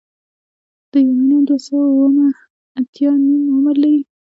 [0.91, 2.27] د یورانیم دوه سوه اوومه
[2.79, 4.01] اتیا نیم عمر لري.